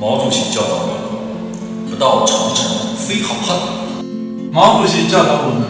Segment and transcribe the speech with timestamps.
[0.00, 3.54] 毛主席教导我们：不到长城非好汉。
[4.50, 5.68] 毛主席教导我们：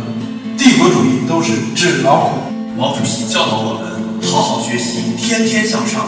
[0.57, 2.39] 帝国主义都是纸老虎。
[2.79, 6.07] 毛主席教导我们：好好学习，天天向上。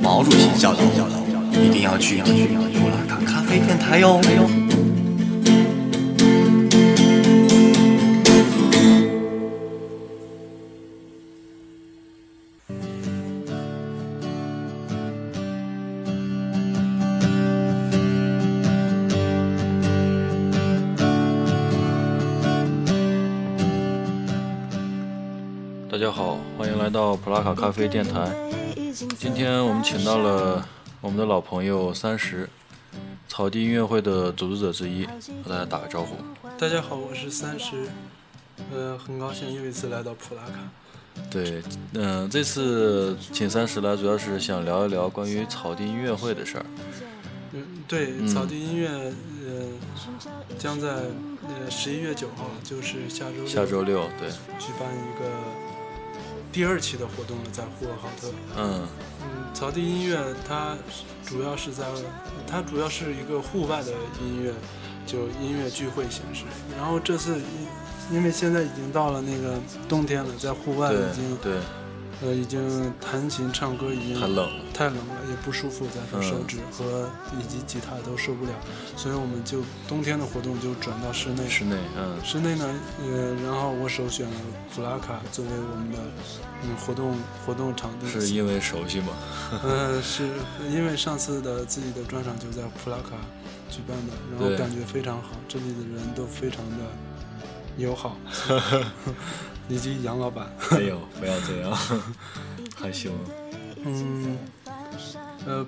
[0.00, 1.10] 毛主席教导我
[1.50, 4.20] 们：一定要去布拉卡咖啡电台哟。
[27.06, 28.34] 到普拉卡咖啡电台。
[29.16, 30.66] 今天我们请到了
[31.00, 32.50] 我们的老朋友三十，
[33.28, 35.06] 草地音乐会的组织者之一，
[35.44, 36.16] 和大家打个招呼。
[36.58, 37.86] 大家好，我是三十，
[38.74, 40.54] 呃，很高兴又一次来到普拉卡。
[41.30, 46.66] 对，嗯、这次请三十来，主要是想聊一聊关于草地音乐会的事儿。
[47.52, 49.68] 嗯，对，嗯草地音乐，呃，
[50.58, 54.28] 将在呃十一月九号，就是下周六下周六，对，
[54.58, 55.30] 举办一个
[56.56, 58.32] 第二期的活动了，在呼和浩特。
[58.56, 58.88] 嗯，
[59.20, 60.18] 嗯，草地音乐
[60.48, 60.74] 它
[61.22, 61.84] 主要是在，
[62.46, 63.92] 它主要是一个户外的
[64.22, 64.54] 音乐，
[65.06, 66.44] 就音乐聚会形式。
[66.74, 71.58] 然后这次因因为现在已经到了那个冬天了，在户外已经对，
[72.22, 78.52] 呃已经弹琴唱歌已经太冷了，太冷了，也不舒服，再说嗯手指和以及吉他都受不了，
[78.96, 81.46] 所以我们就冬天的活动就转到室内。
[81.48, 82.64] 室内，嗯，室内呢，
[83.02, 84.36] 呃，然后我首选了
[84.74, 85.98] 普拉卡作为我们的
[86.62, 88.08] 嗯活动活动场地。
[88.08, 89.08] 是因为熟悉吗？
[89.62, 90.28] 呃，是
[90.70, 93.12] 因为上次的自己的专场就在普拉卡
[93.68, 96.76] 举办的，然后感觉非常好，这里的人都非常的
[97.76, 98.16] 友好，
[99.68, 100.46] 以及杨老板。
[100.70, 101.72] 哎呦，不要这样，
[102.76, 103.10] 害羞。
[103.84, 104.38] 嗯，
[105.46, 105.66] 呃，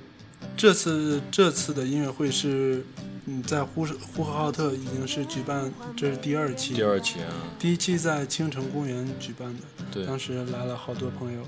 [0.56, 2.84] 这次这次的音乐会是，
[3.26, 6.74] 嗯，在呼市呼和浩特已经是举办，这是第二期。
[6.74, 11.42] 第二期啊，第一期在青城公园举办的，对，当时来了好多朋友。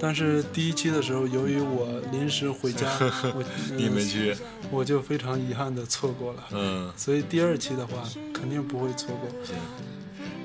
[0.00, 2.88] 但是第一期的时候，由于我临时回家，
[3.36, 4.34] 我、呃你没去，
[4.70, 6.44] 我就非常遗憾的错过了。
[6.52, 6.90] 嗯。
[6.96, 9.28] 所以第二期的话，肯定不会错过。
[9.44, 9.54] 行，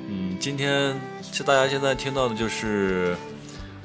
[0.09, 3.15] 嗯，今天其实大家现在听到的就是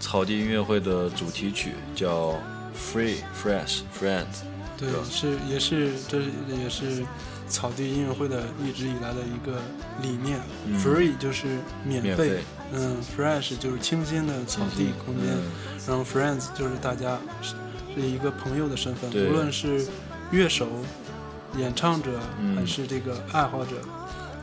[0.01, 2.31] 草地音乐会的主题曲，叫
[2.75, 4.25] 《Free Fresh Friends》。
[4.77, 7.05] 对对，是也是这也是
[7.47, 9.61] 草地音乐会的一直以来的一个
[10.03, 10.41] 理念。
[10.67, 10.81] 嗯。
[10.81, 11.47] Free 就是
[11.85, 12.43] 免费，免费。
[12.73, 15.43] 嗯，Fresh 就是清新的草地空间，嗯。
[15.87, 17.55] 然后 Friends 就是大家是
[17.95, 19.87] 是一个朋友的身份，无论是
[20.33, 20.67] 乐手、
[21.56, 22.56] 演唱者、嗯。
[22.56, 23.77] 还是这个爱好者，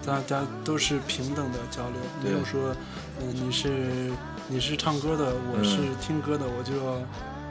[0.05, 2.75] 大家都是平等的交流，没有说，
[3.21, 4.11] 嗯、你是
[4.47, 6.99] 你是唱歌的，我是嗯听歌的，我就要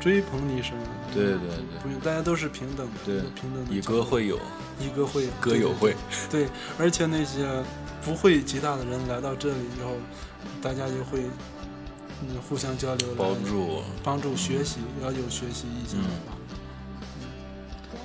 [0.01, 1.15] 追捧你什么的。
[1.15, 4.39] 对对对不用，大家都是平等的，对平等的以歌会友，
[4.81, 5.95] 以歌会友，歌友会。
[6.31, 7.47] 对，而且那些
[8.05, 9.93] 不会吉他的人来到这里以后，
[10.61, 11.23] 大家就会
[12.23, 13.83] 嗯互相交流，帮助。
[14.03, 16.37] 帮助学习，要有学习意向嗯的话。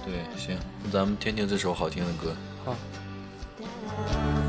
[0.05, 0.55] 对，行，
[0.91, 2.35] 咱们听听这首好听的歌。
[2.63, 2.75] 好，
[3.95, 4.44] Bye.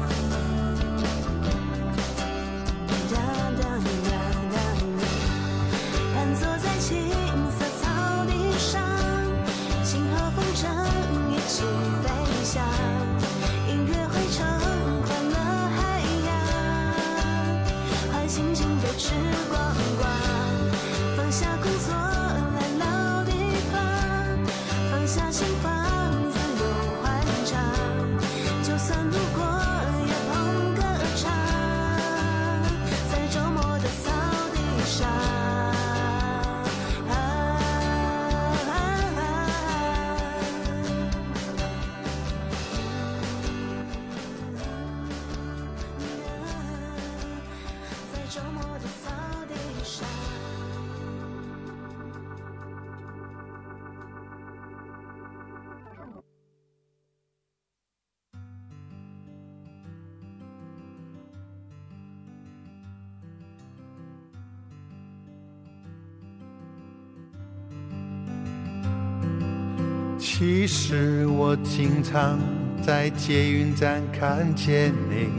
[70.39, 72.39] 其实我经常
[72.85, 75.31] 在捷运站看见你，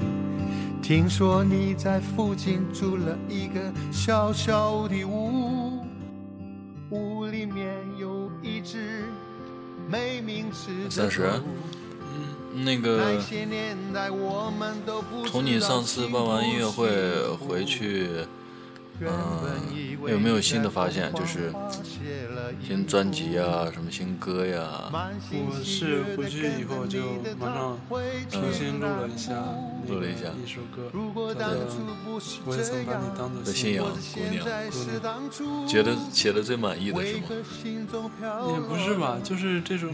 [0.81, 5.85] 听说你在附近租了一个小小的屋，
[6.89, 9.03] 屋里面有一只
[9.87, 11.27] 没名字的三十狗。
[12.55, 16.89] 那个那些年代我们都不知道从你上次办完音乐会
[17.35, 18.07] 回去，
[18.99, 19.11] 原
[19.43, 19.76] 本以为
[20.07, 21.51] 有没有新的发现就是
[22.65, 24.89] 新专辑啊，什么新歌呀？
[24.91, 26.99] 我是回去以后就
[27.39, 27.77] 马上
[28.29, 29.33] 重新录了一下
[29.87, 30.89] 那个录了一下一首歌，
[31.33, 31.57] 叫做
[32.45, 37.23] 《我也曾把你当做的信仰姑娘，姑娘觉得写的最满意的是吗？
[38.51, 39.87] 也不是吧，就是这首，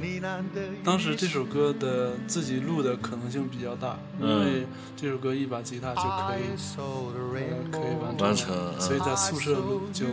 [0.84, 6.08] 当时这首歌的自己录的可能性比较大，因嗯为这首歌一把吉他就可
[6.40, 6.44] 以，
[6.78, 10.06] 呃可以完成，完成嗯所以在宿舍录就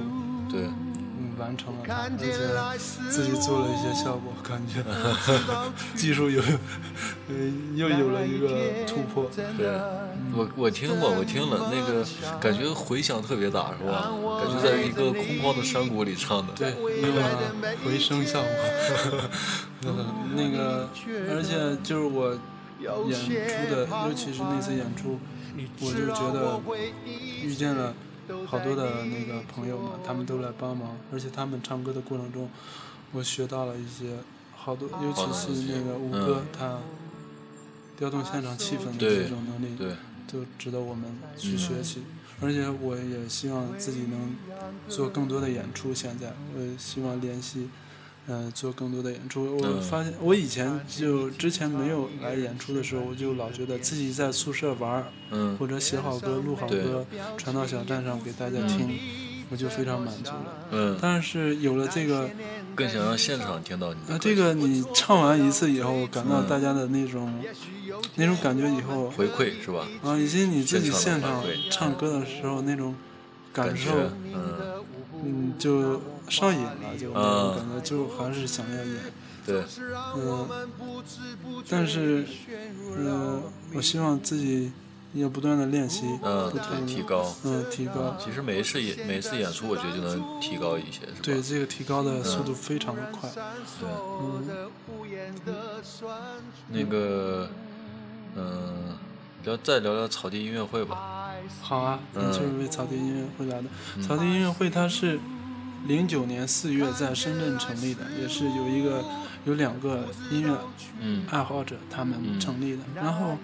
[0.51, 0.63] 对，
[1.19, 4.85] 嗯完成了它，而且自己做了一些效果，感觉
[5.97, 6.43] 技术有，
[7.29, 7.35] 呃
[7.75, 9.31] 又有了一个突破。
[9.57, 9.67] 对，
[10.35, 12.05] 我我听过，我听了那个，
[12.39, 14.13] 感觉回响特别大，是吧？
[14.45, 16.53] 感觉在一个空旷的山谷里唱的。
[16.55, 17.23] 对，用了
[17.85, 18.51] 回声效果。
[19.87, 20.07] 呃，
[20.37, 20.91] 那个，
[21.31, 22.37] 而且就是我
[22.81, 25.19] 演出的，尤其是那次演出，
[25.81, 26.61] 我就觉得
[27.43, 27.95] 遇见了
[28.47, 32.49] 好多的那个朋友们，他们都来帮忙，而且他们唱歌的过程中，
[33.13, 34.19] 我学到了一些
[34.57, 36.79] 好多，尤其是那个吴哥，他
[37.97, 39.95] 调动现场气氛的这种能力，对，
[40.27, 41.05] 就值得我们
[41.37, 42.03] 去学习。
[42.43, 44.35] 而且我也希望自己能
[44.89, 45.93] 做更多的演出。
[45.93, 47.69] 现在，我也希望联系，
[48.27, 49.57] 呃，做更多的演出。
[49.57, 49.81] 我嗯。
[49.83, 55.05] 发现，我以前就之前没有来演出的时候，我就老觉得自己在宿舍玩
[55.59, 57.05] 或者写好歌、录好歌，
[57.37, 58.99] 传到小站上给大家听，
[59.51, 60.67] 我就非常满足了。
[60.71, 62.31] 嗯，但是有了这个，
[62.77, 66.49] 更想让现场听到你的呃，这个你唱完一次以后，感到嗯。
[66.49, 67.43] 大家的那种、
[68.15, 69.89] 那种感觉以后，回馈是吧？
[70.05, 72.95] 啊，以及你自己现现场唱歌的时候那种
[73.53, 73.91] 感感受，
[75.25, 76.01] 嗯，就
[76.31, 79.13] 上瘾了，就那种啊感觉，就还是想要演，
[79.45, 79.65] 对，
[80.17, 80.49] 嗯，
[81.69, 82.25] 但是，
[82.97, 83.43] 呃，
[83.75, 84.71] 我希望自己
[85.15, 87.35] 要不断的练习，嗯，不断对，提，高。
[87.45, 91.19] 嗯，提高，其实每一次演每一次演出，我觉得就能提高一些，是吧？
[91.23, 93.29] 对，这个提高的速度非常的快，
[93.81, 93.89] 对，
[94.23, 94.71] 嗯，
[96.69, 97.49] 那个，
[98.37, 98.97] 嗯，
[99.45, 101.19] 聊再聊聊草地音乐会吧。
[101.61, 102.31] 好啊，嗯。
[102.33, 103.69] 就是为草地音乐会来的。
[104.07, 105.19] 草地音乐会它是
[105.87, 109.05] 零九年四月在深圳成立的，也是有一个
[109.45, 110.59] 有两个音乐
[111.01, 113.37] 嗯爱好者他们成立的，然后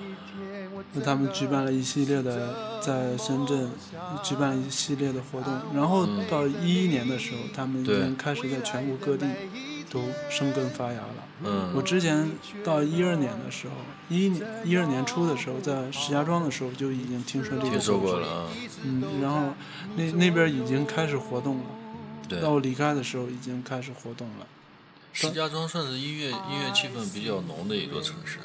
[1.05, 3.71] 他们举办了一系列的在深圳
[4.23, 9.27] 举办了一系列的活动，然后到一一年的时候，他们已经开始在全国各地
[9.91, 11.25] 都生根发芽了。
[11.75, 12.31] 我嗯之前
[12.65, 13.75] 到一二年的时候，
[14.09, 18.47] 一一一二年初的时候，在石家庄的时候就已经听说这个听说过了啊。
[18.85, 19.55] 嗯，然后
[19.97, 21.75] 那那边已经开始活动了，对，
[22.40, 24.46] 到我离开的时候已经开始活动了。
[25.12, 28.38] 石家庄算是音乐音乐气氛比较浓的一座城市。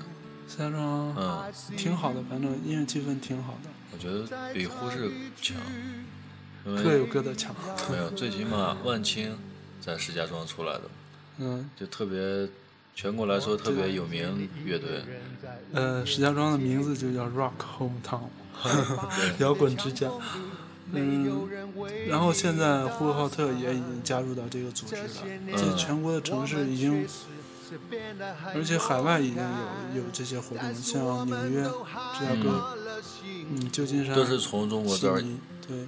[0.47, 5.11] 石家庄嗯，挺好的，反正音乐气氛挺好的，我觉得比呼市
[5.41, 5.57] 强，
[6.65, 7.55] 因各有各的强。
[7.89, 9.37] 没有，最起码万青
[9.79, 10.81] 在石家庄出来的，
[11.39, 12.49] 嗯，就特别
[12.95, 15.03] 全国来说特别有名乐队。
[15.73, 18.29] 呃，石家庄的名字就叫 Rock Hometown，
[19.39, 20.09] 摇滚之家。
[20.91, 21.47] 嗯，
[22.07, 25.03] 然后现在呼和浩特也已经加入到这个组织了，
[25.55, 27.07] 在全国的城市已经，
[28.53, 29.43] 而且海外已经
[29.95, 32.77] 有有这些活动，像纽约、芝加哥，
[33.49, 35.87] 嗯，旧金山都是从中国这儿悉尼对。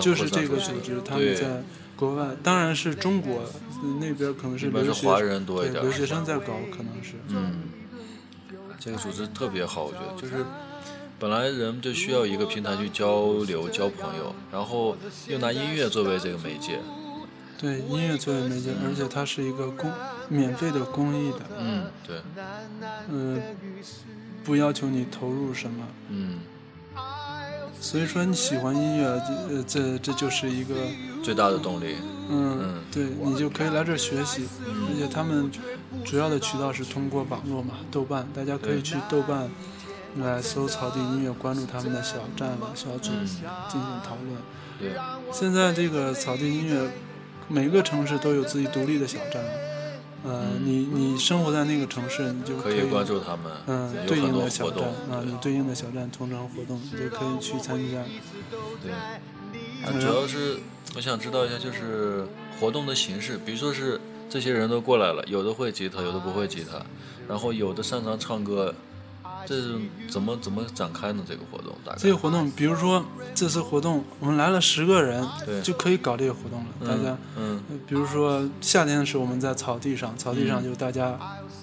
[0.00, 1.62] 就是这个组织，他们对在
[1.94, 7.12] 国外，当然是中国呃那边可能是留学是华人多一点对留学生在搞，可能是。
[7.28, 7.60] 嗯，
[8.80, 10.44] 这个组织特别好，我觉得就是
[11.24, 14.94] 本来人们就需要一个平台去交流、交朋友，然后
[15.26, 16.78] 又拿音乐作为这个媒介，
[17.58, 19.90] 对音乐作为媒介，而且它是一个公
[20.28, 22.20] 免费的公益的，嗯，对，
[23.08, 23.42] 嗯、
[24.44, 26.40] 不要求你投入什么，嗯，
[27.80, 30.74] 所以说你喜欢音乐，这呃这这就是一个，
[31.22, 31.94] 最大的动力，
[32.28, 35.50] 嗯嗯，对你就可以来这儿学习，而且他们
[36.04, 39.48] 主要的渠道是通过网络嘛，豆瓣，大家可以去豆瓣
[40.16, 43.26] 来搜草地音乐，关注他们的小站了小组嗯
[43.68, 44.36] 进行讨论。
[44.78, 44.92] 对，
[45.32, 46.90] 现在这个草地音乐，
[47.48, 49.42] 每个城市都有自己独立的小站。
[50.24, 58.02] 呃，你你生活在那个城市，你就以可以关注他们，嗯对有很应的小多活动站，啊，你对应的小站通常活动，你就可以去参加。
[58.82, 60.60] 对，啊主要是
[60.96, 62.26] 我想知道一下，就是
[62.58, 66.80] 活动的形式，比如说是这些人都过来了，有的会吉他，有的不会吉他，
[67.28, 68.74] 然后有的擅长唱歌，
[69.46, 71.22] 这是怎么怎么展开呢？
[71.26, 76.66] 这个活动大概这个活动，比如说这次活动，我们来了十个人对，就可以搞这个活动了。
[76.80, 81.18] 大家，嗯呃比如说夏天的时候，我们在草地上，草地上就大家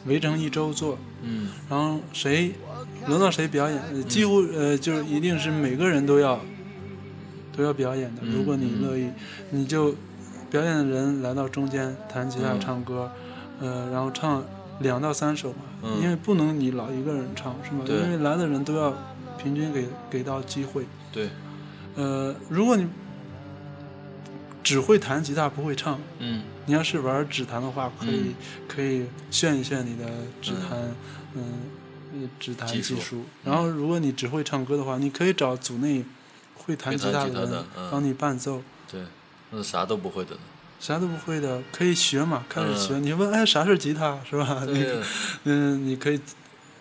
[0.06, 2.54] 围成一周坐，嗯然后谁
[3.08, 6.40] 轮到谁表演，呃几乎呃就是一定是每个人都要
[7.56, 8.22] 都要表演的。
[8.24, 9.10] 嗯如果你乐意，
[9.50, 9.96] 你就
[10.50, 13.10] 表演的人来到中间弹吉他嗯唱歌，
[13.60, 14.44] 呃，然后唱
[14.82, 17.84] 两到三首嘛，嗯因为不能你老一个人唱是吗？
[17.86, 18.94] 对因为来的人都要
[19.38, 20.86] 平均给给到机会。
[21.12, 21.30] 对，
[21.96, 22.88] 呃，如果你
[24.64, 28.36] 只会弹吉他不会唱，嗯你要是玩指弹的话，可以、嗯
[28.68, 30.06] 可以炫一炫你的
[30.42, 30.80] 指弹，
[31.34, 31.44] 嗯，
[32.14, 33.24] 呃指弹技术。
[33.44, 36.06] 然后，如果你只会唱歌的话，你可以找组内
[36.56, 38.62] 会弹吉他人弹吉他的人帮你伴奏。
[38.90, 39.02] 对，
[39.50, 40.42] 那是啥都不会的呢。
[40.82, 42.96] 啥都不会的，可以学嘛，开始学。
[42.96, 44.64] 嗯你问，哎，啥是吉他，是吧？
[44.66, 45.00] 你对，
[45.44, 46.20] 嗯，你可以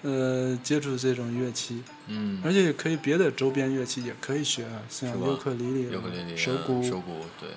[0.03, 7.51] 呃接触这种乐器，嗯，而且也可以别的周边乐器也可以学啊，像尤克里里、尤克里里、手鼓、手鼓，对，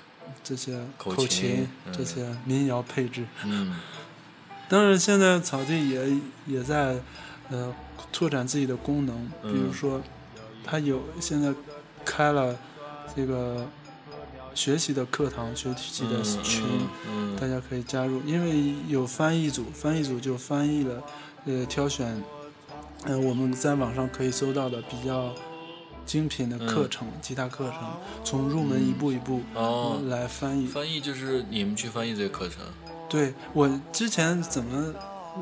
[0.43, 1.93] 这些口口琴嗯。
[1.93, 3.23] 这些民谣配置。
[3.45, 3.73] 嗯。
[4.67, 6.97] 当然，现在草地也也在
[7.49, 7.73] 呃
[8.11, 10.01] 拓展自己的功能，比如嗯说，
[10.65, 11.53] 它有现在
[12.03, 12.53] 开了
[13.15, 13.65] 这个
[14.55, 16.63] 学习的课堂、学习的嗯群，
[17.09, 21.03] 嗯大家可以加入，因为有翻译组，翻译组就翻译了，
[21.45, 22.21] 呃，挑选，
[23.05, 25.33] 呃，我们在网上可以搜到的比较
[26.05, 27.79] 精品的课程，吉他课程，
[28.23, 29.63] 从入门一步一步、嗯。
[29.63, 30.67] 哦，来翻译。
[30.67, 32.59] 翻译就是你们去翻译这个课程，
[33.09, 34.93] 对我之前怎么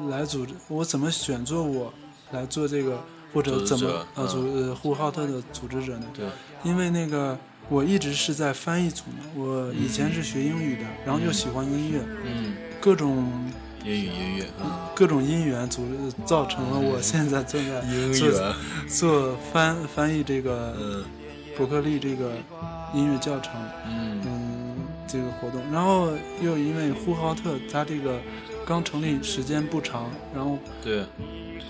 [0.10, 1.94] 来组织，我怎么选做我
[2.32, 3.04] 来做这个，
[3.34, 6.06] 或者怎么者呃组呃呼和浩特的组织者呢？
[6.14, 6.26] 对，
[6.64, 7.38] 因为那个
[7.70, 13.32] 我一直是在翻译组嘛，我以前是学英语的，然后又喜欢音乐，嗯，各种
[13.84, 15.84] 英语音乐，嗯，各种因缘组
[16.26, 18.34] 造成了我现在正在英做语，
[18.88, 21.06] 做翻翻译这个嗯。
[21.58, 22.32] 伯克利这个
[22.94, 23.54] 音乐教程，
[23.86, 24.22] 嗯。
[24.26, 26.10] 嗯，这个活动，然后
[26.42, 28.20] 又因为呼和浩特它这个
[28.66, 31.04] 刚成立时间不长，然后对，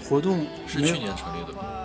[0.08, 1.81] 活动是去年成立的吧？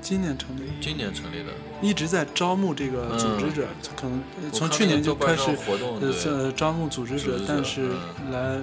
[0.00, 1.52] 今年成立，今年成立的，
[1.82, 7.90] 一直在招募这个组织者，可能从去年就开始活动，呃招募组织者织，者但是
[8.24, 8.32] 嗯。
[8.32, 8.58] 来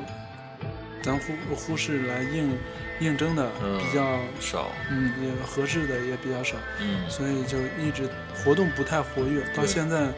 [1.04, 2.58] 咱呼呼市来应
[3.00, 3.78] 应征的嗯。
[3.78, 6.58] 比较少，嗯也合适的也比较少。
[6.82, 7.10] 嗯。
[7.10, 10.12] 所以就一直活动不太活跃，到现在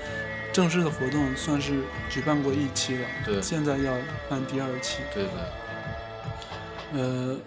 [0.51, 3.41] 正式的活动算是举办过一期了，对。
[3.41, 3.93] 现在要
[4.29, 4.99] 办第二期。
[5.13, 5.25] 对
[6.93, 7.37] 对，呃，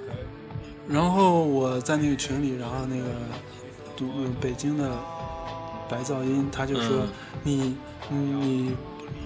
[0.89, 3.09] 然后我在那个群里，然后那个
[3.97, 4.91] 读、呃北京的
[5.89, 7.09] 白噪音他就说、嗯
[7.45, 7.77] 你
[8.11, 8.77] 嗯你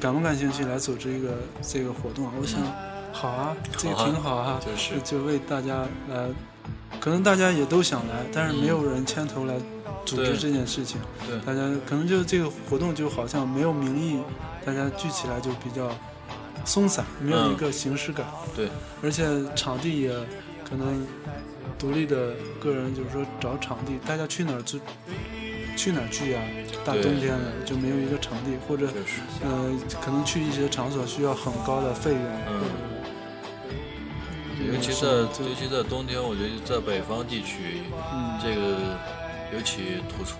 [0.00, 2.32] 感不感兴趣来组织一个这个活动啊？
[2.40, 2.61] 我想
[3.12, 6.28] 好啊，这个挺好啊，就是就为大家来，
[7.00, 9.54] 可能大家也都想来，但是没有人牵头来
[10.04, 11.00] 组织这件事情。
[11.26, 14.20] 对大家可能就这个活动就好像没有名义，
[14.64, 15.90] 大家聚起来就比较
[16.64, 18.26] 松散，没有嗯一个形式感。
[18.54, 18.68] 对，
[19.02, 20.12] 而且场地也
[20.68, 21.06] 可能
[21.78, 24.80] 独立的个人就是说找场地，大家去哪儿聚，
[25.76, 26.42] 去哪儿聚啊？
[26.85, 28.88] 大冬天的就没有一个场地，或者，
[29.42, 32.62] 呃，可能去一些场所需要很高的费用，嗯
[34.73, 37.82] 尤其在嗯尤其在冬天，我觉得在北方地区，
[38.12, 38.62] 嗯，这个
[39.54, 40.37] 尤其突出，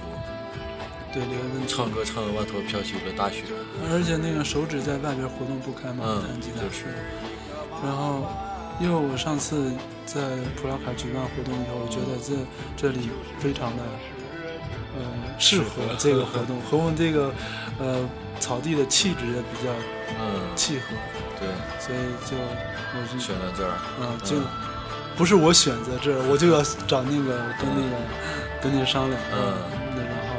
[1.13, 1.69] 对这个问题。
[1.69, 3.45] 唱歌唱的外头飘起了大雪，
[3.93, 6.87] 而且那个手指在外边活动不开嘛，嗯弹吉他就是
[7.85, 8.27] 然后，
[8.81, 9.73] 因为我上次
[10.05, 10.21] 在
[10.61, 12.35] 普拉卡举办活动以后，我觉得这
[12.77, 13.83] 这里非常的
[14.97, 15.01] 呃
[15.39, 17.33] 适合这个 活动，和我们这个
[17.79, 17.99] 呃
[18.39, 19.71] 草地的气质也比较
[20.21, 20.95] 嗯，契合，
[21.41, 21.49] 对，
[21.81, 24.37] 所以就我就选择这儿，嗯就
[25.17, 27.97] 不是我选择这儿，我就要找那个跟那个
[28.63, 29.53] 跟你商量，嗯
[29.97, 30.37] 然后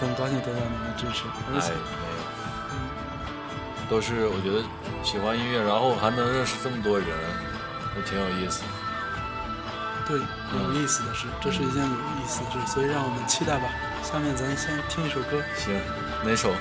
[0.00, 2.05] 很高兴得到您的支持，而哎，且没有，
[3.88, 4.62] 都是我觉得
[5.02, 7.08] 喜欢音乐，然后还能认识这么多人，
[7.94, 8.62] 都挺有意思。
[10.06, 13.68] 对，有意思的事，这是一件有意思的事，所以让我们期待吧。
[14.02, 15.74] 下面咱先听一首歌，行，
[16.24, 16.52] 哪首？《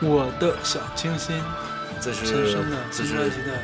[0.00, 1.36] 我的小清新》，
[2.00, 3.58] 这是陈升的这新专是辑的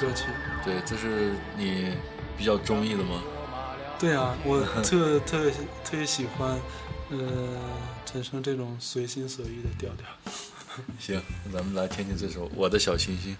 [0.00, 0.24] 歌曲。
[0.64, 1.94] 对，这是你
[2.36, 3.22] 比较中意的吗？
[3.96, 6.58] 对啊，我特特别特别喜欢，
[7.10, 7.18] 呃，
[8.04, 10.06] 陈升这种随心所欲的调调。
[10.98, 13.36] 行，那咱们来听听这首《我的小星星》。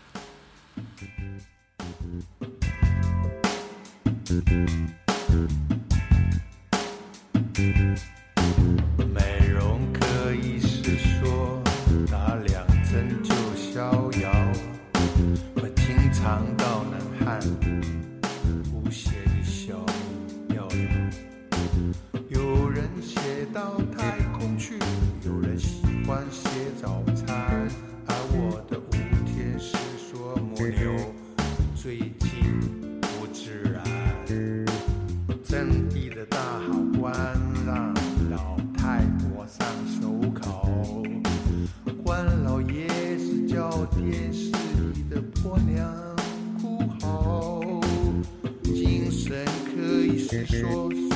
[50.50, 51.09] besos.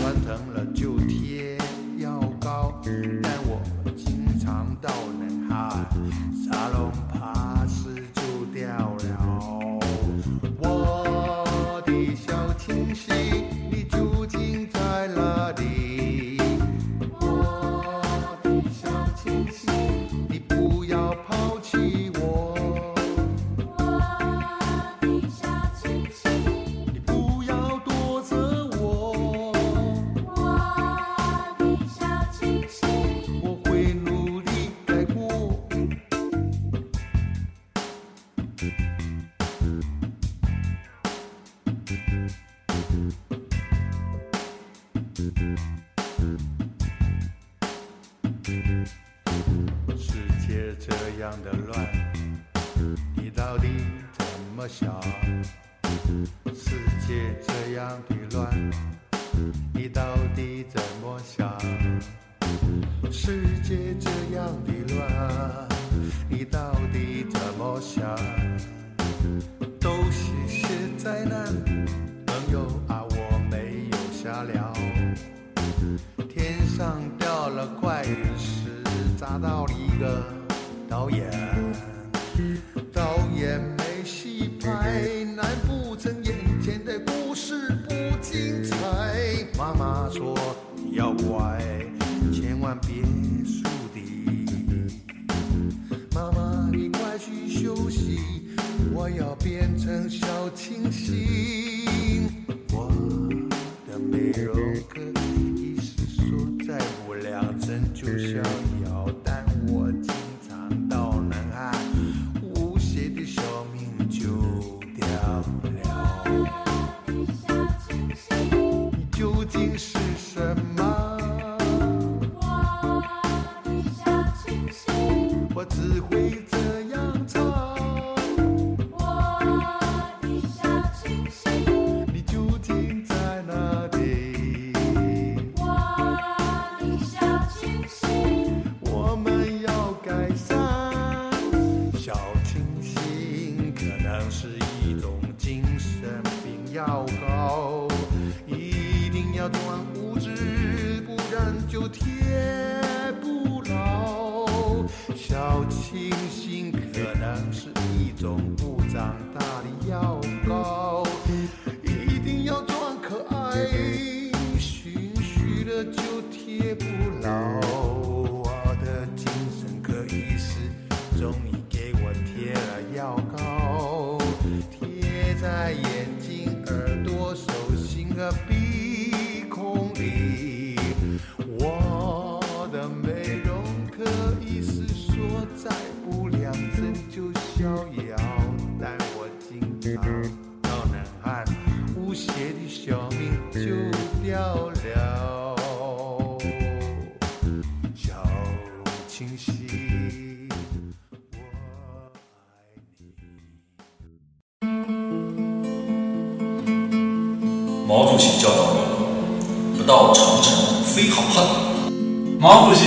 [66.44, 66.73] 你到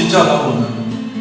[0.10, 0.64] 教导我们，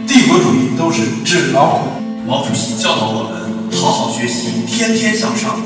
[0.06, 2.00] 帝国主义都是纸老虎。
[2.24, 5.60] 毛主席教导我们：好好学习，天天向上。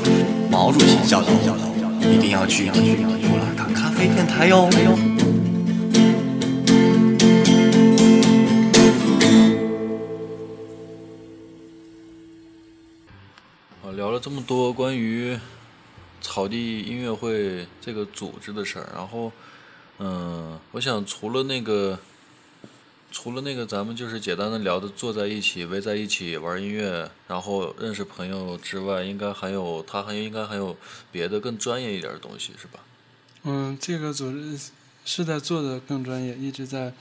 [0.49, 4.67] 毛主席教导我们，一定要去听布拉卡咖啡电台哟。
[13.83, 15.37] 啊，聊了这么多关于
[16.21, 19.31] 草地音乐会这个组织的事儿，然后，
[19.99, 21.99] 嗯，我想除了那个，
[23.11, 30.75] 除了那个咱们就是简单的聊的坐在一起围在一起玩音乐，然后认识朋友之外，应该还有他还应该还有
[31.11, 32.79] 别的更专业一点的东西，是吧？
[33.43, 34.57] 嗯，这个组织
[35.03, 36.93] 是在做的更专业，一直在，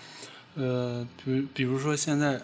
[0.54, 2.40] 呃，比如比如说现在，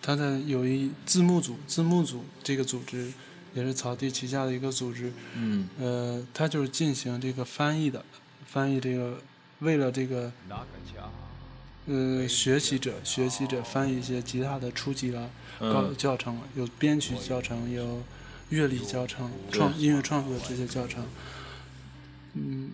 [0.00, 3.12] 他在有一字幕组，字幕组这个组织
[3.52, 8.04] 也是草地旗下的一个组织，嗯呃，它就是进行这个翻译的，
[8.46, 9.18] 翻译这个
[9.58, 10.32] 为了这个，
[11.86, 15.28] 呃，学习者学习者翻译一些吉他的初级啦、
[15.60, 18.02] 高嗯教程，有编曲教程，有
[18.48, 21.04] 乐理教程、创音乐创作这些教程，
[22.34, 22.70] 嗯。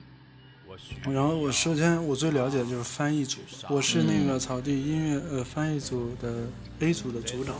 [1.12, 6.46] 然后我首先我最了解的就是翻译组，我是那个草地音乐呃翻译组的
[6.78, 7.54] A 组的组长。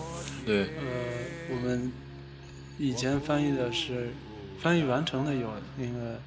[0.47, 1.93] 对，呃，我们
[2.79, 4.11] 以前翻译的是
[4.59, 6.21] 翻译完成的有那个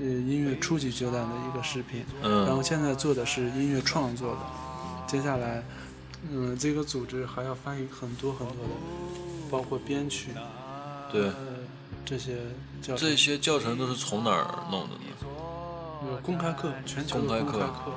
[0.00, 4.40] 呃音乐初级阶段的一个视频，然后嗯，现在做的是音乐创作的，
[5.06, 5.62] 接下来
[6.30, 8.70] 嗯这个组织还要翻译很多很多的，
[9.50, 10.30] 包括编曲
[11.12, 11.34] 对，呃
[12.04, 12.36] 这些
[12.80, 15.00] 教程这些教程都是从哪儿弄的呢？
[16.10, 17.92] 有公开课，全球的公开课开课，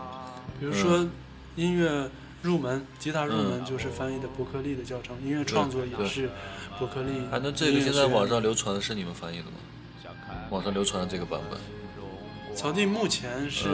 [0.60, 1.08] 比如说
[1.56, 2.10] 音乐
[2.42, 6.30] 入门，吉他入门就是翻译的伯克利的教程，音乐创作也是
[6.78, 7.12] 伯克利。
[7.32, 9.52] 哎，那这个现在网上流传的是你们翻译的吗？
[10.50, 11.60] 网上流传的这个版本，
[12.56, 13.68] 草地目前是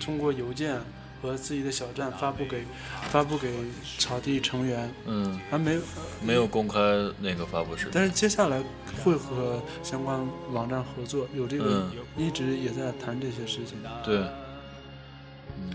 [0.00, 0.78] 通过邮件
[1.20, 2.64] 和自己的小站发布给
[3.10, 3.52] 发布给
[3.98, 5.80] 草地成员，嗯，还没有，
[6.20, 6.80] 没有公开
[7.20, 7.92] 那个发布视频。
[7.94, 8.62] 但是接下来
[9.04, 10.20] 会和相关
[10.52, 13.78] 网站合作，有这个嗯一直也在谈这些事情。
[14.04, 14.24] 对，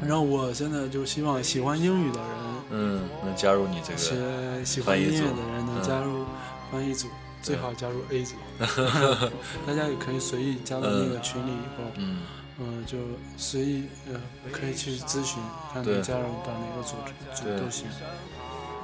[0.01, 2.29] 然后我现在就希望喜欢英语的人。
[2.69, 6.25] 嗯，能加入你这喜个，喜欢音乐的人能嗯加入
[6.69, 7.07] 翻译组，
[7.41, 8.35] 最好加入 A 组。
[9.65, 12.19] 大家也可以随意加入那个群里以后，嗯，
[12.59, 12.97] 嗯、就
[13.37, 14.19] 随意呃
[14.51, 15.41] 可以去咨询，
[15.73, 17.87] 看对能加入到哪个组织组都行。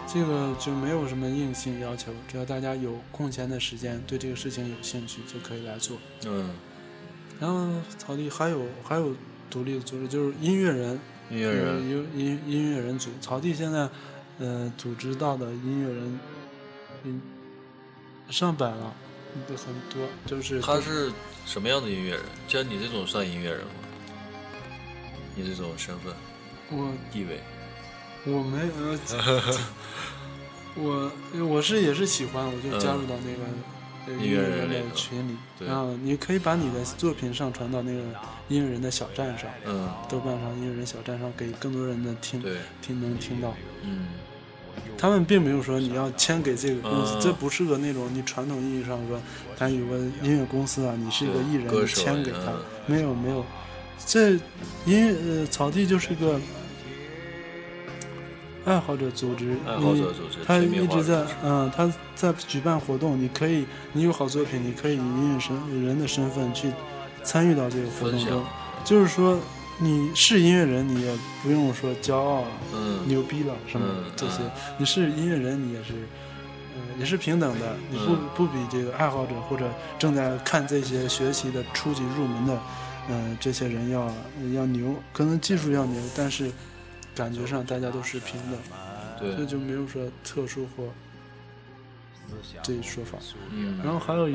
[0.05, 5.97] 这个就没有什么硬性要求，只要大家有空闲的时间，对这个事情有兴趣，就可以来做。
[6.25, 6.51] 嗯，
[7.39, 9.15] 然后草地还有还有
[9.49, 13.89] 独立的组织，就是音乐人，音乐人，呃有音音乐人组，草地现在，
[14.39, 16.19] 呃，组织到的音乐人，
[17.03, 17.21] 嗯，
[18.29, 18.93] 上百了，
[19.49, 21.11] 有很多，就是他是
[21.45, 22.21] 什么样的音乐人？
[22.47, 23.73] 像你这种算音乐人吗？
[25.35, 26.13] 你这种身份
[26.71, 27.39] 我地位，
[28.25, 28.99] 我没有，
[30.83, 31.11] 我
[31.45, 33.43] 我是也是喜欢，我就加入到那个。
[34.05, 38.01] 音乐人的群里，对然后你可以把你的作品上传到那个
[38.49, 42.43] 音乐人的小站上，嗯，豆瓣上音乐人小站上，给更多人的听，
[42.81, 43.55] 听能听到。
[43.81, 44.09] 嗯，
[44.97, 49.19] 他们并没有说你要签给这个公司，嗯这不是个那种你传统意义上说，
[49.57, 53.43] 他有个音乐公司啊，你是一个艺人，你签给他嗯，没有没有，
[54.05, 54.31] 这
[54.85, 56.39] 音乐呃草地就是一个
[58.65, 66.71] 爱好者组织，爱好者你组织，他一直在嗯、他在举办活动，你可以你有好作品，你可以以音乐身人的身份去
[67.23, 68.43] 参与到这个活动中，，
[68.85, 69.37] 就是说
[69.79, 72.47] 你是音乐人，你也不用说骄傲了。
[72.73, 74.43] 嗯，牛逼了什么嗯这些。
[74.43, 75.93] 嗯，你是音乐人，你也是，
[76.75, 82.59] 呃，也是平等的，你不嗯不比这个爱好者或者正在看这些学习的初级入门的，
[83.09, 84.13] 呃，这些人要
[84.53, 86.51] 要牛，可能技术要牛，但是
[87.15, 88.59] 感觉上大家都是平等，
[89.19, 90.83] 这对，就没有说特殊或
[92.61, 93.17] 这一说法。
[93.51, 94.33] 嗯，然后还有以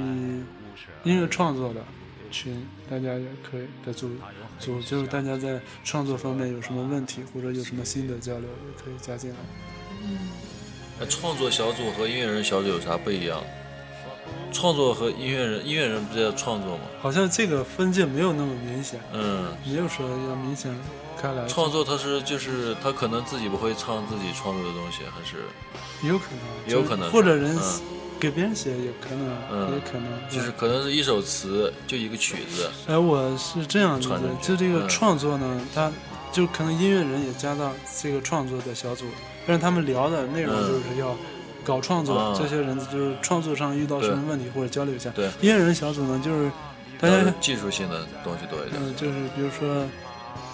[1.05, 1.81] 音乐创作的
[2.31, 4.11] 群，大家也可以的组
[4.59, 9.37] 组，就是大家在创作方面有什么问题或者有什么新的交流，也可以加进来。
[10.03, 10.31] 嗯，
[10.99, 13.43] 那创作小组和音乐人小组有啥不一样？
[14.53, 16.83] 创作和音乐人，音乐人不是要创作吗？
[17.01, 20.75] 好像这个分界没有那么明显，嗯，没有说要明显
[21.21, 21.47] 开来。
[21.47, 25.37] 创作他是就是他可能自己不会唱自己创作的东西，还是
[26.07, 27.81] 有可能，也有可能或者人嗯
[28.19, 30.07] 给别人写也可能，嗯也可能。
[30.31, 35.91] 就是可能是一首词就一个曲子，哎，我是这样理解传进，去就这个嗯创作呢，他
[36.33, 39.07] 就可能音乐人也加到这个创作的小组，
[39.47, 41.17] 但是他们聊的内容嗯就是要
[41.65, 45.11] 搞创作，啊这些人就是创作上遇到什么问题或者交流一下。
[45.11, 46.51] 对音乐人小组呢，就是
[47.01, 48.83] 大家技术性的东西多一点。
[48.83, 49.87] 嗯，就是比如说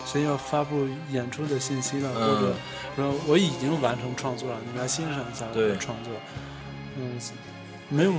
[0.04, 2.54] 谁要发布演出的信息了，嗯或者
[2.96, 6.12] 说我已经完成创作了，你来欣赏一下我的创作。
[6.96, 7.18] 嗯，
[7.94, 8.12] 没有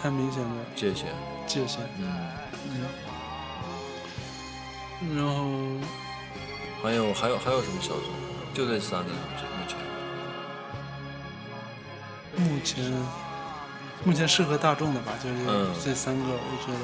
[0.00, 1.06] 太明显的界限，
[1.46, 1.80] 界限。
[1.96, 2.02] 嗯，
[5.00, 5.32] 嗯，然后
[6.82, 8.10] 还有还有还有什么小组？
[8.52, 9.78] 就这三个目前。
[12.34, 12.92] 目前
[14.04, 16.80] 目前适合大众的吧，就是嗯这三个，我觉得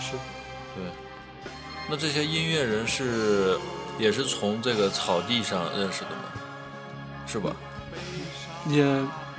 [0.00, 0.12] 是。
[0.76, 0.84] 对，
[1.90, 3.58] 那这些音乐人是
[3.98, 6.30] 也是从这个草地上认识的吗？
[7.26, 7.50] 是吧？
[8.68, 8.84] 也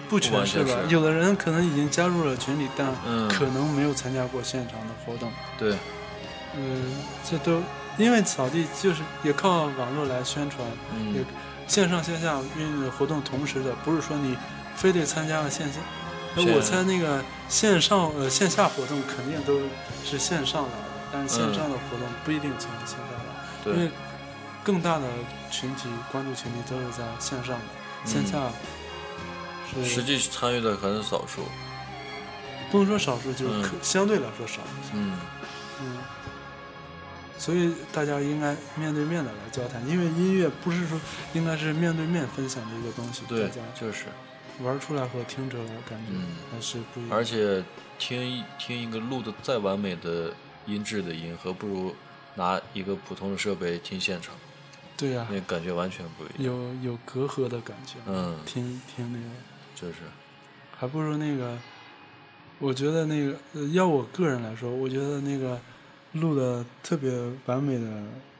[0.10, 3.28] 不全是吧，有的人可能已经加入了群里，但嗯。
[3.30, 5.32] 可能没有参加过现场的活动。
[5.58, 5.76] 对，
[6.56, 6.94] 嗯，
[7.30, 7.62] 这都
[7.98, 10.66] 因为草地就是也靠网络来宣传，
[11.14, 11.26] 也嗯，
[11.68, 14.38] 线上线下运营活动同时的，不是说你
[14.76, 15.80] 非得参加了线下。
[16.36, 19.60] 那我猜那个线上呃线下活动肯定都
[20.04, 23.92] 是线上来的，但是线上的活动不一定从线下来，因对为，
[24.64, 25.06] 更大的
[25.50, 27.66] 群体关注群体都是在线上的，
[28.06, 28.28] 线嗯。
[28.28, 28.54] 下是
[29.84, 31.44] 实际参与的可能是少数。
[32.72, 34.62] 不能说少数，就是相对来说少。
[34.94, 35.18] 嗯，
[35.82, 35.98] 嗯，
[37.38, 41.00] 所以大家应该面对面的来交谈，因为音乐不是说
[41.34, 43.50] 应该是面对面分享的一个东西，对
[43.80, 44.06] 就是，
[44.62, 47.18] 玩出来和听出来感觉嗯还是不一样。
[47.18, 47.64] 而且
[48.00, 50.34] 听一听一个录的再完美的
[50.66, 51.96] 音质的音，和不如
[52.34, 54.34] 拿一个普通的设备听现场，
[54.98, 56.54] 对呀、那感觉完全不一样。
[56.84, 57.94] 有有隔阂的感觉。
[58.08, 59.26] 嗯，听听那个，
[59.76, 59.96] 就是，
[60.78, 61.58] 还不如那个，
[62.60, 65.60] 我觉得那个，呃要我个人来说，我觉得那个
[66.14, 67.12] 录的特别
[67.46, 67.86] 完美的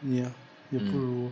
[0.04, 0.24] 音，
[0.72, 1.32] 也不嗯如，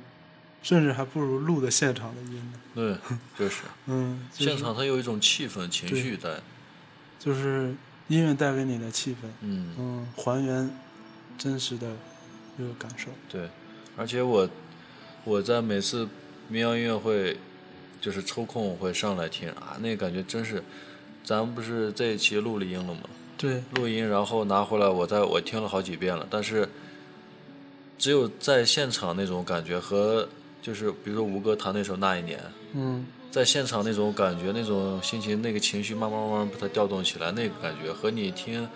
[0.61, 2.59] 甚至还不如录的现场的音呢。
[2.75, 2.97] 对，
[3.37, 6.39] 就是 嗯，就是现场它有一种气氛、情绪在。
[7.19, 7.73] 就是
[8.09, 10.69] 音乐带给你的气氛，嗯，嗯，还原
[11.37, 11.95] 真实的
[12.57, 13.09] 这个感受。
[13.29, 13.49] 对，
[13.95, 14.49] 而且我
[15.23, 16.05] 我在每次
[16.49, 17.37] 民谣音乐会，
[18.03, 20.61] 就是抽空会上来听啊，那感觉真是，
[21.23, 22.99] 咱不是这一期录了音了吗？
[23.37, 26.67] 对，录音然后拿回来，我在我听了好几遍了，但是
[27.97, 30.27] 只有在现场那种感觉和
[30.61, 32.37] 就是比如说吴哥弹那首《那一年》，
[32.73, 38.67] 嗯，在现场那种感觉、那种心情、那个情绪慢慢慢慢把它调动起来，那个感觉和你听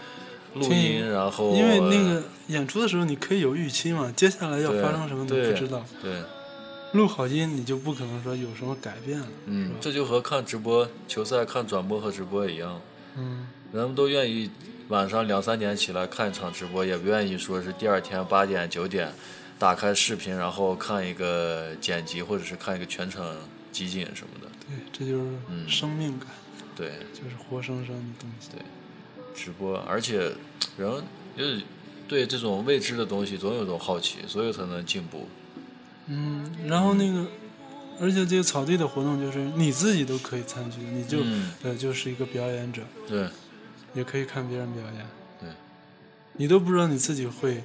[0.53, 5.85] 录音，然后因为那个演出的时候，你可以有预期嘛，接下来要发生什么你对不知道。
[6.01, 6.21] 对，
[6.93, 9.27] 录好音，你就不可能说有什么改变了。
[9.45, 12.81] 嗯这就和看直播球赛、看转播和直播一样，
[13.15, 14.49] 嗯，人们都愿意
[14.87, 19.11] 晚上两三点起来看一场直播，也不愿意说是第二天八点九点
[19.59, 23.35] 打开视频，然后看一个剪辑或者是看一个全程
[23.71, 24.47] 集锦什么的。
[24.67, 26.29] 对，这就是嗯生命感，
[26.75, 28.49] 对，就是活生生的东西。
[28.53, 28.61] 对
[29.35, 30.31] 直播，而且
[30.77, 31.03] 人
[31.37, 31.61] 就是
[32.07, 35.27] 对这种未知的东西总有一种好奇，所以才能进步。
[36.07, 37.25] 嗯，然后那个，
[37.99, 43.27] 而且这个草地的活动就是你自己都可以参与，你就、嗯呃就是一个表演者，对
[43.93, 45.05] 也可以看别人表演。
[45.39, 45.49] 对，
[46.33, 47.61] 你都不知道你自己会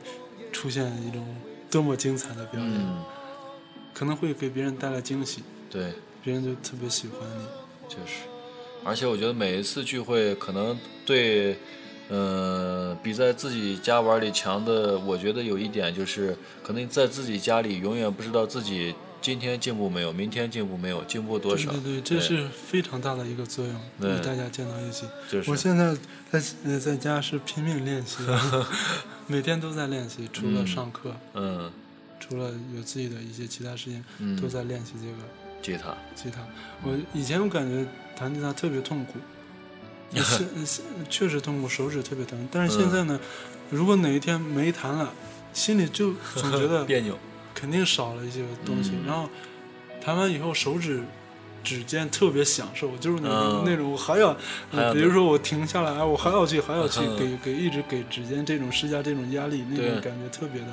[0.51, 1.25] 出现一种
[1.71, 3.05] 多么精彩的表演，嗯，
[3.95, 7.45] 可能会给别人带来惊喜，对，别人就特别喜欢你。
[7.89, 8.23] 确实，
[8.85, 11.57] 而且我觉得每一次聚会可能对。
[12.15, 21.71] 嗯，比在自己家玩里强的，我觉得有一点就是，可能在自己家里永远不知道自己今天进步没有，明天进步没有，进步多少。
[21.71, 25.07] 对对对，这是非常大的一个作用，与大家见到一起。
[25.31, 25.95] 就是我现在
[26.31, 28.19] 在呃在家是拼命练习，
[29.27, 31.73] 每天都在练习，除了嗯上课，嗯。
[32.21, 35.19] 除了有自己的一些其他事情，嗯，都在练习这个
[35.61, 36.41] 吉他，吉他。
[36.85, 37.85] 我以前我感觉
[38.17, 39.15] 弹吉他特别痛苦，
[40.21, 42.49] 是是 确实痛苦，手指特别疼。
[42.51, 43.19] 但是现在呢，
[43.71, 45.13] 如果哪一天没弹了，
[45.53, 47.19] 心里就 总觉得别扭。
[47.55, 48.93] 肯定少了一些东西。
[48.93, 49.29] 嗯然后
[50.03, 51.03] 弹完以后手指
[51.63, 54.35] 指尖特别享受，就是那种、嗯那种我还要，
[54.93, 60.67] 比如说我停下来，我还要去还要去嗯给给一直给指尖这种施加这种压力，那种感觉特别的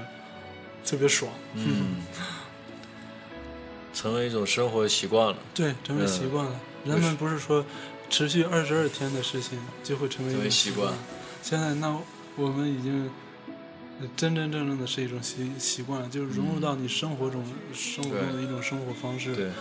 [0.83, 1.31] 特别爽。
[1.53, 1.97] 嗯，
[3.93, 5.37] 成为一种生活习惯了。
[5.53, 6.59] 对，成为嗯习惯了。
[6.85, 7.63] 人们不是说
[8.09, 10.93] 持续二十二天的事情就会成为一种习习惯
[11.41, 11.97] 现在那
[12.35, 13.09] 我们已经
[14.01, 17.43] 呃真真正正的是一种习习惯，就是融入到你生活中、
[17.73, 19.35] 生活中的一种生活方式。
[19.35, 19.51] 对，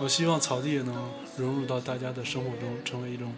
[0.00, 0.94] 我希望草地也能
[1.36, 3.32] 融入到大家的生活中，成为一种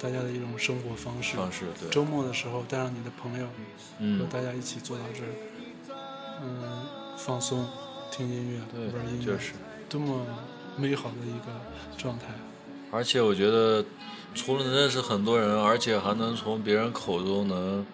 [0.00, 1.36] 大家的一种生活方式。
[1.36, 3.52] 方式对，周末的时候带上你的朋友和
[3.98, 5.94] 嗯，大家一起坐到这儿，
[6.42, 6.86] 嗯，
[7.16, 7.68] 放松，
[8.10, 9.52] 听音乐，对玩音，乐，就是。
[9.88, 10.24] 多么
[10.78, 11.52] 美好的一个
[11.98, 12.26] 状态。
[12.94, 13.82] 而且我觉得，
[14.34, 17.84] 除了能认识很多人，而且还能从别人口中能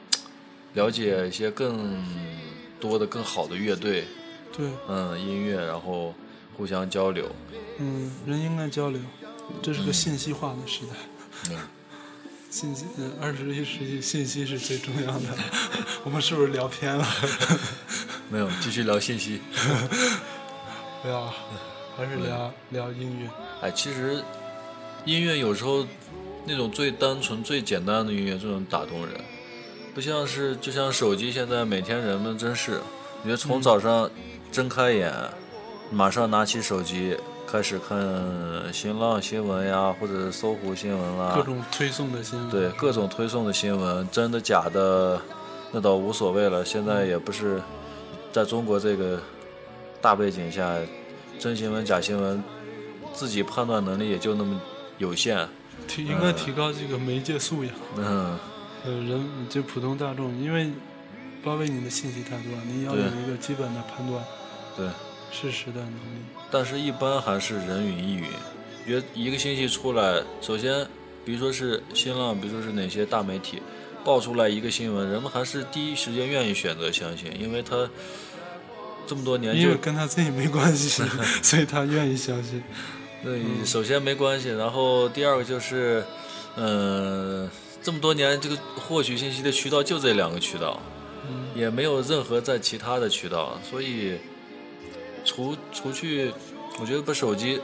[0.74, 2.04] 了解一些更
[2.80, 4.04] 多的、更好的乐队，
[4.56, 6.12] 对，嗯，音乐，然后
[6.56, 7.30] 互相交流。
[7.78, 9.00] 嗯，人应该交流，
[9.62, 10.96] 这是个信息化的时代。
[11.50, 11.58] 嗯，
[12.50, 15.26] 信息，呃，二十一世纪信息是最重要的。
[16.02, 17.06] 我们是不是聊偏了？
[18.28, 19.40] 没有，继续聊信息。
[21.02, 21.32] 不要，
[21.96, 23.30] 还是聊聊音乐。
[23.61, 24.22] 哎，其实
[25.04, 25.87] 音乐有时候
[26.44, 29.14] 那种最单纯、最简单的音乐，这种打动人，
[29.94, 32.80] 不像是就像手机现在每天人们真是，
[33.22, 34.11] 你觉得从早上
[34.50, 35.12] 睁开眼，
[35.90, 37.98] 马上拿起手机开始看
[38.72, 42.50] 新浪新闻呀，或者是搜狐新闻啦，各种推送的新闻。
[42.50, 45.20] 对各种推送的新闻，真的假的，
[45.72, 46.64] 那倒无所谓了。
[46.64, 47.61] 现在也不是
[48.32, 49.18] 在中国这个
[50.00, 50.76] 大背景下，
[51.38, 52.42] 真新闻假新闻，
[53.14, 54.61] 自己判断能力也就那么
[54.98, 55.48] 有限。
[55.87, 57.72] 提应该提高这个媒介素养。
[57.96, 58.38] 嗯，
[58.84, 60.70] 呃，人就普通大众，因为
[61.42, 64.22] 包围你的信息太多，你要有一个基本的判断
[64.76, 64.87] 对。
[65.30, 66.24] 事实的能力。
[66.50, 68.26] 但是，一般还是人云亦云。
[68.87, 70.87] 约一个信息出来，首先，
[71.24, 73.62] 比如说是新浪，比如说是哪些大媒体
[74.02, 77.88] 爆出来一个新闻，人们还是第一时间愿意选择相信，因为他
[79.06, 81.02] 这么多年就因为跟他自己没关系，
[81.42, 82.62] 所以他愿意相信。
[83.22, 86.04] 对，嗯首先没关系，然后第二个就是，
[86.57, 87.48] 嗯、
[87.83, 90.81] 这么多年这个获取信息的渠道就这两个渠道，
[91.28, 91.48] 嗯。
[91.54, 94.18] 也没有任何在其他的渠道，所以
[95.24, 96.33] 除除去，
[96.81, 97.61] 我觉得把手机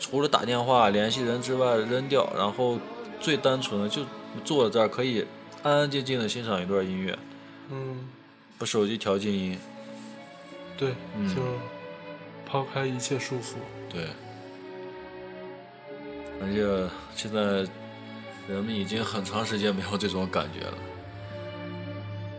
[0.00, 2.78] 除了打电话联系人之外扔掉，然后
[3.20, 4.02] 最单纯的就
[4.44, 5.26] 坐在这儿可以
[5.62, 7.18] 安安静静的欣赏一段音乐，
[7.70, 8.08] 嗯，
[8.58, 9.58] 把手机调静音，
[10.78, 11.28] 对，嗯。
[11.34, 11.42] 就
[12.46, 13.56] 抛开一切束缚。
[13.90, 14.06] 对，
[16.40, 17.66] 而且现在
[18.48, 20.74] 人们已经很长时间没有这种感觉了。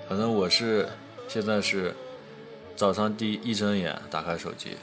[0.07, 0.87] 反正我是
[1.27, 1.95] 现在是
[2.75, 4.77] 早上第一睁眼打开手机，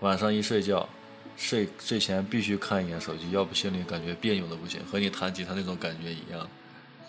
[0.00, 0.88] 晚上一睡觉，
[1.36, 6.48] 睡睡前必须看一眼手机，要不心里感觉别扭的不行，和你弹吉他那种感觉一样。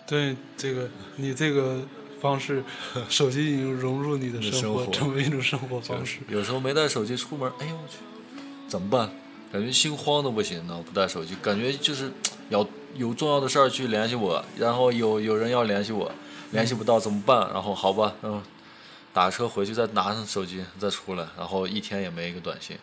[0.04, 1.80] 对这个，你这个
[2.20, 2.64] 方式，
[3.08, 6.18] 手机已经融入你的生活，生活成为一种生活方式。
[6.28, 7.98] 有时候没带手机出门，哎呦我去，
[8.66, 9.08] 怎么办？
[9.52, 12.10] 感觉心慌的不行呢，不带手机，感觉就是
[12.48, 16.10] 要有重要的事儿去联系我，然后有有人要联系我，
[16.52, 17.50] 联系不到怎么办？
[17.52, 18.42] 然后好吧，嗯
[19.12, 22.78] 打车回去再拿上手机再出来，然后一天也没一个短信，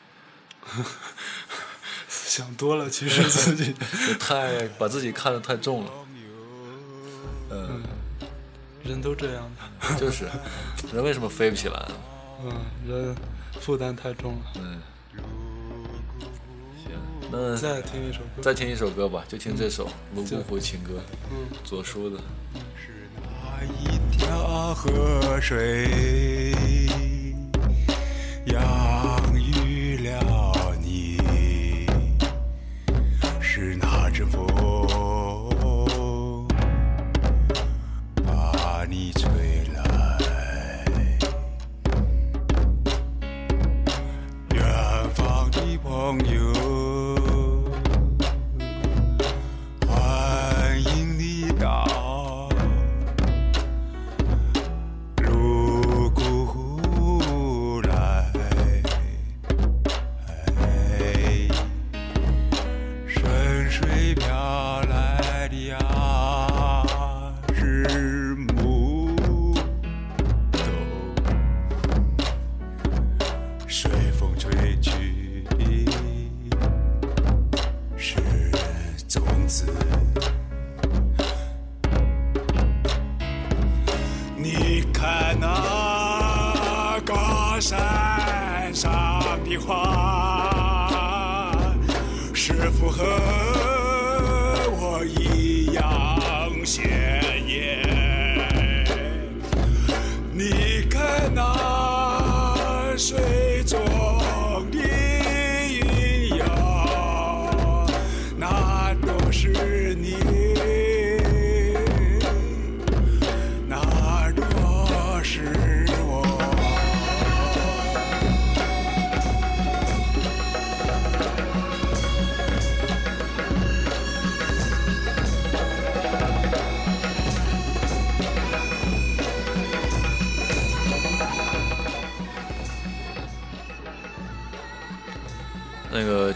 [2.07, 3.73] 想多了，其实自己，
[4.07, 5.91] 就 太把自己看得太重了。
[7.51, 7.81] 嗯，
[8.83, 9.95] 人都这样的。
[9.97, 10.25] 就是
[10.93, 11.87] 人为什么飞不起来？
[12.43, 12.53] 嗯，
[12.87, 13.15] 人
[13.59, 14.41] 负担太重了。
[14.57, 14.81] 嗯，行，
[17.31, 18.41] 那再听一首歌。
[18.41, 20.93] 再听一首歌吧，就听这首《泸沽湖情歌》，
[21.31, 22.17] 嗯，左叔的。
[22.75, 26.51] 是那一条河水
[28.47, 29.38] 养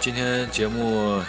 [0.04, 1.22] 今天节目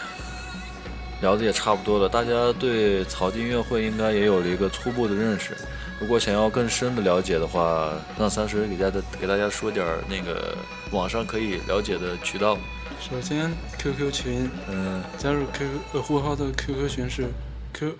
[1.20, 5.56] 聊的也差不多了，大家对草地音乐会应该也有了一个初步的认识。
[6.00, 10.56] 如果想要更深的了解的话，让三十给大家给大家说点儿那个
[10.90, 12.58] 网上可以了解的渠道。
[13.00, 17.28] 首先，QQ 群嗯，加入 QQ 呃呼和浩特 QQ 群是
[17.74, 17.94] Q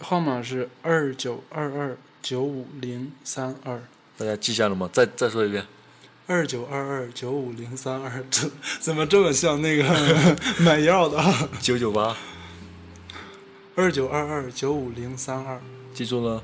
[0.00, 3.80] 号码是二九二二九五零三二
[4.18, 4.90] 大家记下了吗？
[4.92, 5.64] 再再说一遍。
[6.28, 9.84] 二九二二九五零三二，这 怎么这么像那个
[10.58, 11.22] 买药的？
[11.60, 12.16] 九九八，
[13.76, 15.60] 二九二二九五零三二。
[15.94, 16.42] 记住了。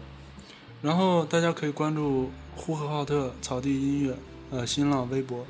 [0.82, 4.16] 然后大家可以关注呼和浩特草地音乐，
[4.50, 5.44] 呃，新浪微博，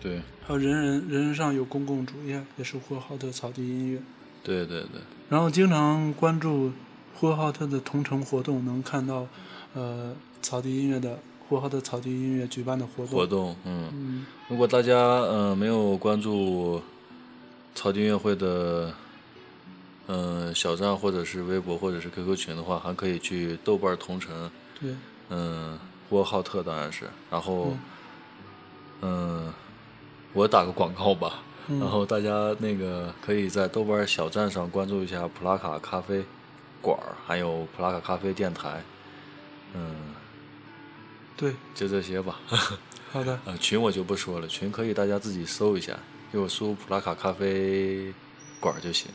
[0.00, 4.00] 对，还有人人人人上有公共主页，也是呼和浩特草地音乐。
[4.44, 6.70] 对对对，然后经常关注
[7.16, 9.26] 呼和浩特的同城活动，能看到
[9.74, 11.18] 呃草地音乐的
[11.48, 13.18] 呼和浩特草地音乐举办的活动。
[13.18, 13.90] 活动，嗯。
[13.92, 16.82] 嗯，如果大家呃没有关注
[17.74, 18.92] 草地音乐会的
[20.08, 24.94] 嗯、呃小站或者是微博或者是 QQ 群的话，还可以去豆瓣同城，对，
[25.30, 25.78] 嗯，
[26.08, 27.72] 呼和浩特当然是，然后
[29.02, 29.52] 嗯、
[30.32, 31.78] 我打个广告吧，嗯。
[31.80, 36.24] 然后大家那个可以在豆瓣小站上关注一下普拉卡咖啡
[36.80, 38.82] 馆儿，还有普拉卡咖啡电台，
[39.74, 39.94] 嗯，
[41.36, 42.40] 对，就这些吧。
[43.12, 45.98] 好的，呃，群我就不说了，群可以大家自己搜一下，
[46.32, 48.12] 给我输普拉卡咖啡
[48.60, 49.10] 馆就行。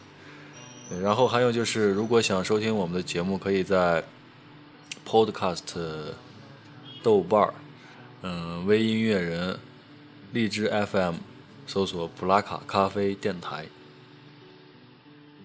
[1.01, 4.03] 然后还有就是，如果想收听我们的节目，可以在
[5.07, 6.13] Podcast、
[7.01, 7.53] 豆瓣儿、
[8.21, 9.57] 嗯、微音乐人、
[10.31, 11.15] 荔枝 FM
[11.65, 13.65] 搜索普拉卡咖啡电台。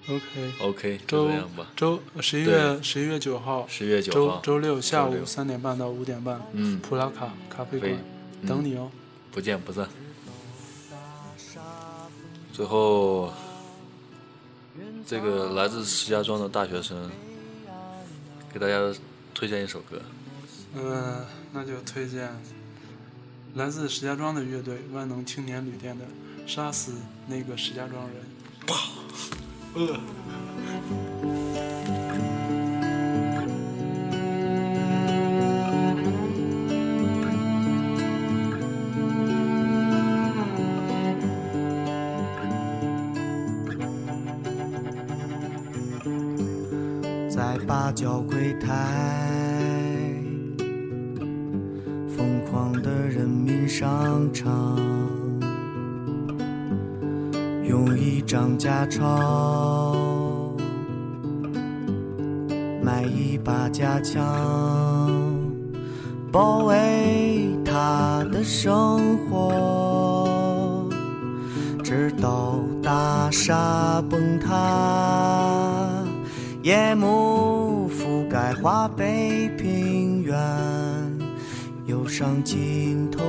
[0.09, 1.67] OK，OK，就周这样吧。
[1.75, 7.93] 周十一月十一月九号，十月九号，周六下午三点半到五点半，嗯，普拉卡咖啡馆
[8.47, 8.89] 等你哦。
[9.33, 9.89] 不见不散。
[12.53, 13.33] 最后，
[15.05, 17.11] 这个来自石家庄的大学生，
[18.55, 18.95] 给大家
[19.35, 20.01] 推荐一首歌。
[20.75, 22.31] 嗯，那就推荐
[23.55, 26.05] 来自石家庄的乐队万能青年旅店的
[26.47, 26.93] 《杀死
[27.27, 28.17] 那个石家庄人》。
[47.29, 48.72] 在八角柜台，
[52.16, 54.74] 疯狂的人民商场，
[57.69, 59.95] 用一张假钞
[62.83, 64.25] 买一把假枪，
[66.31, 70.89] 保卫他的生活，
[71.83, 76.05] 直到大厦崩塌。
[76.62, 80.37] 夜幕覆盖华北平原，
[81.87, 83.25] 忧伤浸透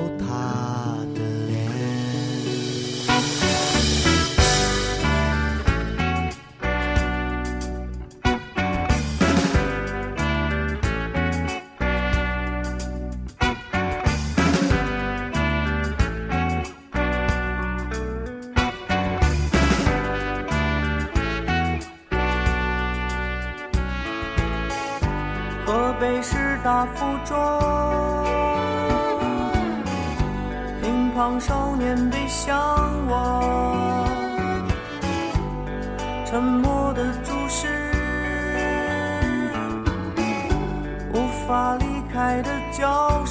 [26.78, 27.36] 师大附中，
[30.80, 32.56] 乒乓少年背向
[33.08, 34.06] 我，
[36.24, 37.68] 沉默的注视，
[41.16, 43.27] 无法离开的教室。